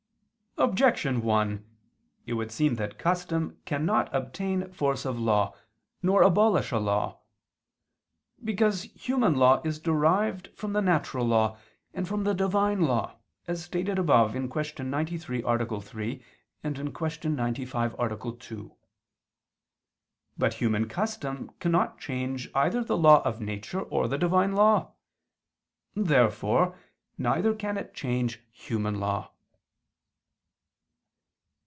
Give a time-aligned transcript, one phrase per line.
[0.57, 1.65] Objection 1:
[2.27, 5.55] It would seem that custom cannot obtain force of law,
[6.03, 7.21] nor abolish a law.
[8.43, 11.57] Because human law is derived from the natural law
[11.93, 13.15] and from the Divine law,
[13.47, 14.83] as stated above (Q.
[14.85, 15.79] 93, A.
[15.81, 16.21] 3;
[16.93, 17.29] Q.
[17.29, 18.31] 95, A.
[18.39, 18.75] 2).
[20.37, 24.91] But human custom cannot change either the law of nature or the Divine law.
[25.95, 26.77] Therefore
[27.17, 29.29] neither can it change human law.